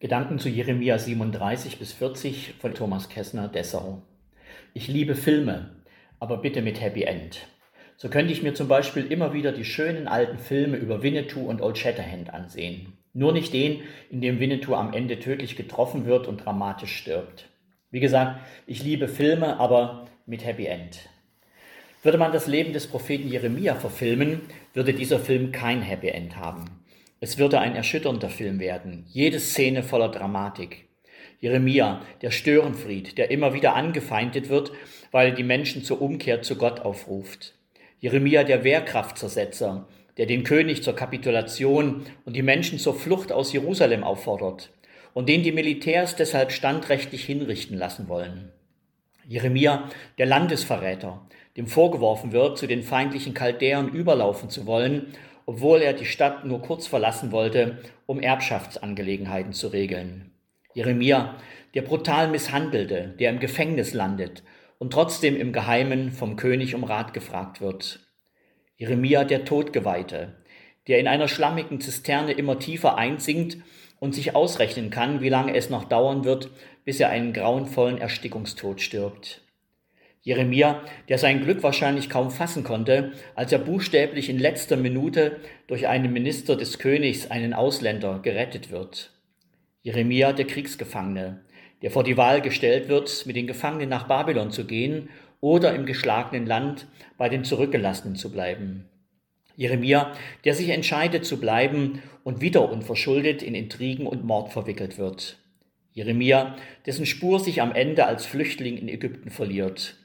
[0.00, 4.00] Gedanken zu Jeremia 37 bis 40 von Thomas Kessner, Dessau.
[4.72, 5.72] Ich liebe Filme,
[6.18, 7.46] aber bitte mit Happy End.
[7.98, 11.60] So könnte ich mir zum Beispiel immer wieder die schönen alten Filme über Winnetou und
[11.60, 12.94] Old Shatterhand ansehen.
[13.12, 17.50] Nur nicht den, in dem Winnetou am Ende tödlich getroffen wird und dramatisch stirbt.
[17.90, 21.10] Wie gesagt, ich liebe Filme, aber mit Happy End.
[22.02, 24.40] Würde man das Leben des Propheten Jeremia verfilmen,
[24.72, 26.79] würde dieser Film kein Happy End haben.
[27.22, 30.88] Es würde ein erschütternder Film werden, jede Szene voller Dramatik.
[31.38, 34.72] Jeremia, der Störenfried, der immer wieder angefeindet wird,
[35.10, 37.54] weil die Menschen zur Umkehr zu Gott aufruft.
[37.98, 44.02] Jeremia, der Wehrkraftzersetzer, der den König zur Kapitulation und die Menschen zur Flucht aus Jerusalem
[44.02, 44.70] auffordert
[45.12, 48.50] und den die Militärs deshalb standrechtlich hinrichten lassen wollen.
[49.28, 51.26] Jeremia, der Landesverräter,
[51.58, 55.14] dem vorgeworfen wird, zu den feindlichen Chaldäern überlaufen zu wollen
[55.46, 60.32] obwohl er die Stadt nur kurz verlassen wollte, um Erbschaftsangelegenheiten zu regeln.
[60.74, 61.36] Jeremia,
[61.74, 64.42] der brutal Misshandelte, der im Gefängnis landet
[64.78, 68.00] und trotzdem im Geheimen vom König um Rat gefragt wird.
[68.76, 70.36] Jeremia, der Todgeweihte,
[70.88, 73.58] der in einer schlammigen Zisterne immer tiefer einsinkt
[73.98, 76.50] und sich ausrechnen kann, wie lange es noch dauern wird,
[76.84, 79.42] bis er einen grauenvollen Erstickungstod stirbt.
[80.22, 85.88] Jeremia, der sein Glück wahrscheinlich kaum fassen konnte, als er buchstäblich in letzter Minute durch
[85.88, 89.12] einen Minister des Königs, einen Ausländer, gerettet wird.
[89.82, 91.40] Jeremia, der Kriegsgefangene,
[91.80, 95.08] der vor die Wahl gestellt wird, mit den Gefangenen nach Babylon zu gehen
[95.40, 98.90] oder im geschlagenen Land bei den Zurückgelassenen zu bleiben.
[99.56, 100.12] Jeremia,
[100.44, 105.38] der sich entscheidet zu bleiben und wieder unverschuldet in Intrigen und Mord verwickelt wird.
[105.92, 109.96] Jeremia, dessen Spur sich am Ende als Flüchtling in Ägypten verliert.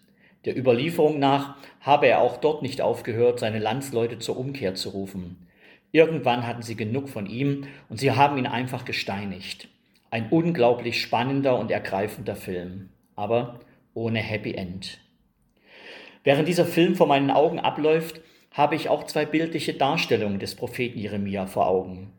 [0.46, 5.48] Der Überlieferung nach habe er auch dort nicht aufgehört, seine Landsleute zur Umkehr zu rufen.
[5.92, 9.70] Irgendwann hatten sie genug von ihm und sie haben ihn einfach gesteinigt.
[10.12, 13.60] Ein unglaublich spannender und ergreifender Film, aber
[13.96, 15.00] ohne Happy End.
[16.24, 18.22] Während dieser Film vor meinen Augen abläuft,
[18.52, 22.12] habe ich auch zwei bildliche Darstellungen des Propheten Jeremia vor Augen.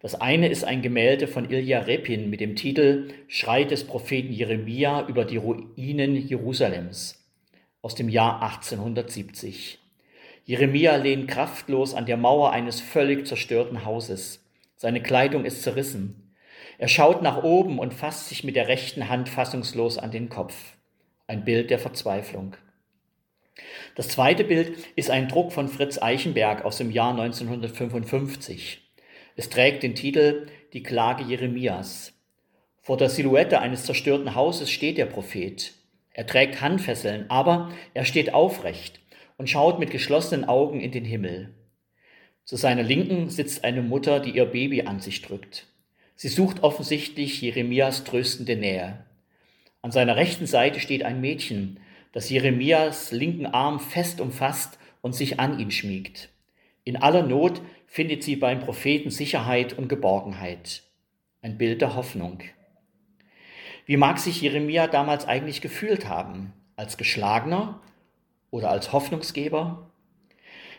[0.00, 5.06] Das eine ist ein Gemälde von Ilja Repin mit dem Titel Schrei des Propheten Jeremia
[5.08, 7.23] über die Ruinen Jerusalems
[7.84, 9.78] aus dem Jahr 1870.
[10.46, 14.42] Jeremia lehnt kraftlos an der Mauer eines völlig zerstörten Hauses.
[14.74, 16.34] Seine Kleidung ist zerrissen.
[16.78, 20.54] Er schaut nach oben und fasst sich mit der rechten Hand fassungslos an den Kopf.
[21.26, 22.56] Ein Bild der Verzweiflung.
[23.96, 28.80] Das zweite Bild ist ein Druck von Fritz Eichenberg aus dem Jahr 1955.
[29.36, 32.14] Es trägt den Titel Die Klage Jeremias.
[32.80, 35.74] Vor der Silhouette eines zerstörten Hauses steht der Prophet.
[36.14, 39.00] Er trägt Handfesseln, aber er steht aufrecht
[39.36, 41.52] und schaut mit geschlossenen Augen in den Himmel.
[42.44, 45.66] Zu seiner Linken sitzt eine Mutter, die ihr Baby an sich drückt.
[46.14, 49.04] Sie sucht offensichtlich Jeremias tröstende Nähe.
[49.82, 51.80] An seiner rechten Seite steht ein Mädchen,
[52.12, 56.28] das Jeremias linken Arm fest umfasst und sich an ihn schmiegt.
[56.84, 60.84] In aller Not findet sie beim Propheten Sicherheit und Geborgenheit.
[61.42, 62.38] Ein Bild der Hoffnung.
[63.86, 66.54] Wie mag sich Jeremia damals eigentlich gefühlt haben?
[66.74, 67.80] Als Geschlagener
[68.50, 69.90] oder als Hoffnungsgeber?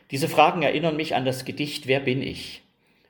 [0.09, 2.63] Diese Fragen erinnern mich an das Gedicht Wer bin ich?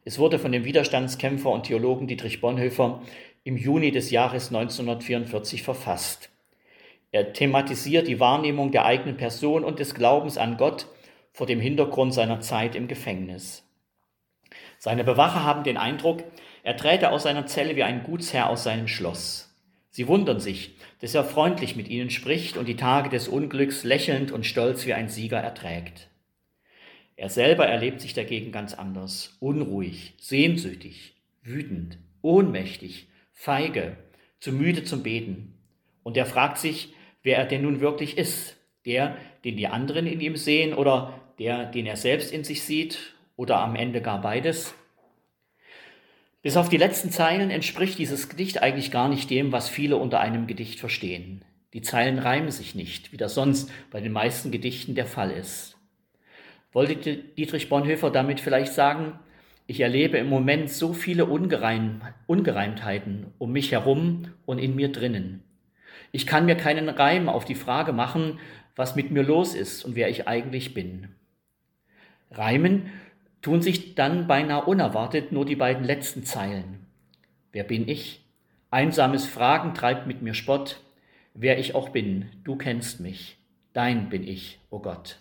[0.03, 3.01] Es wurde von dem Widerstandskämpfer und Theologen Dietrich Bonhoeffer
[3.45, 6.29] im Juni des Jahres 1944 verfasst.
[7.11, 10.88] Er thematisiert die Wahrnehmung der eigenen Person und des Glaubens an Gott
[11.31, 13.63] vor dem Hintergrund seiner Zeit im Gefängnis.
[14.78, 16.23] Seine Bewacher haben den Eindruck,
[16.63, 19.54] er träte aus seiner Zelle wie ein Gutsherr aus seinem Schloss.
[19.95, 24.29] Sie wundern sich, dass er freundlich mit ihnen spricht und die Tage des Unglücks lächelnd
[24.29, 26.09] und stolz wie ein Sieger erträgt.
[27.16, 31.13] Er selber erlebt sich dagegen ganz anders, unruhig, sehnsüchtig,
[31.44, 33.95] wütend, ohnmächtig, feige,
[34.41, 35.53] zu müde zum Beten.
[36.03, 40.19] Und er fragt sich, wer er denn nun wirklich ist, der, den die anderen in
[40.19, 44.75] ihm sehen oder der, den er selbst in sich sieht oder am Ende gar beides.
[46.45, 50.19] Bis auf die letzten Zeilen entspricht dieses Gedicht eigentlich gar nicht dem, was viele unter
[50.19, 51.43] einem Gedicht verstehen.
[51.73, 55.75] Die Zeilen reimen sich nicht, wie das sonst bei den meisten Gedichten der Fall ist.
[56.72, 59.17] Wollte Dietrich Bonhoeffer damit vielleicht sagen,
[59.66, 65.41] ich erlebe im Moment so viele Ungereim, Ungereimtheiten um mich herum und in mir drinnen.
[66.11, 68.37] Ich kann mir keinen Reim auf die Frage machen,
[68.75, 71.08] was mit mir los ist und wer ich eigentlich bin.
[72.29, 72.91] Reimen
[73.45, 76.87] tun sich dann beinahe unerwartet nur die beiden letzten Zeilen.
[77.51, 78.25] Wer bin ich?
[78.71, 80.81] Einsames Fragen treibt mit mir Spott.
[81.35, 83.37] Wer ich auch bin, du kennst mich.
[83.71, 85.19] Dein bin ich, o oh Gott.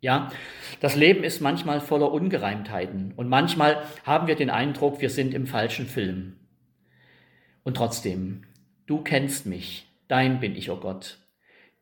[0.00, 0.32] Ja,
[0.80, 5.46] das Leben ist manchmal voller Ungereimtheiten und manchmal haben wir den Eindruck, wir sind im
[5.46, 6.36] falschen Film.
[7.62, 8.44] Und trotzdem,
[8.86, 11.18] du kennst mich, dein bin ich, o oh Gott.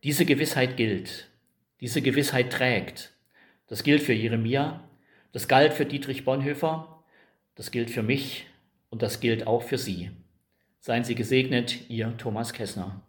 [0.03, 1.31] Diese Gewissheit gilt,
[1.81, 3.13] diese Gewissheit trägt.
[3.69, 4.83] Das gilt für Jeremia,
[5.35, 7.03] das galt für Dietrich Bonhoeffer,
[7.57, 8.47] das gilt für mich
[8.89, 10.13] und das gilt auch für Sie.
[10.79, 13.03] Seien Sie gesegnet, Ihr Thomas Kessner.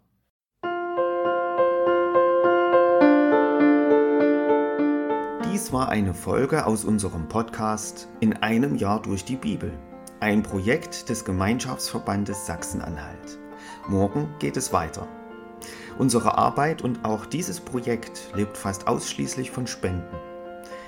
[5.51, 9.71] Dies war eine Folge aus unserem Podcast In einem Jahr durch die Bibel,
[10.19, 13.37] ein Projekt des Gemeinschaftsverbandes Sachsen-Anhalt.
[13.87, 15.07] Morgen geht es weiter.
[15.99, 20.34] Unsere Arbeit und auch dieses Projekt lebt fast ausschließlich von Spenden.